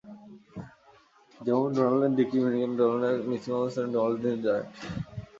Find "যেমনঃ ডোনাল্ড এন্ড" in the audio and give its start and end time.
1.37-2.15